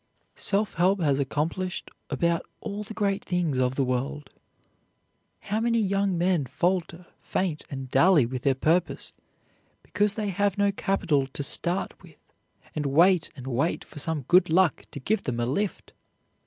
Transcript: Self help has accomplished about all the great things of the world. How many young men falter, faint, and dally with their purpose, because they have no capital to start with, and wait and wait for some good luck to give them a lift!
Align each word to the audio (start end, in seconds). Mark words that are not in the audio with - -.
Self 0.33 0.73
help 0.73 0.99
has 1.01 1.19
accomplished 1.19 1.91
about 2.09 2.41
all 2.59 2.81
the 2.83 2.95
great 2.95 3.23
things 3.23 3.59
of 3.59 3.75
the 3.75 3.83
world. 3.85 4.31
How 5.41 5.59
many 5.59 5.79
young 5.79 6.17
men 6.17 6.47
falter, 6.47 7.05
faint, 7.19 7.65
and 7.69 7.87
dally 7.91 8.25
with 8.25 8.41
their 8.41 8.55
purpose, 8.55 9.13
because 9.83 10.15
they 10.15 10.29
have 10.29 10.57
no 10.57 10.71
capital 10.71 11.27
to 11.27 11.43
start 11.43 12.01
with, 12.01 12.17
and 12.75 12.87
wait 12.87 13.29
and 13.35 13.45
wait 13.45 13.83
for 13.83 13.99
some 13.99 14.23
good 14.23 14.49
luck 14.49 14.87
to 14.89 14.99
give 14.99 15.21
them 15.21 15.39
a 15.39 15.45
lift! 15.45 15.93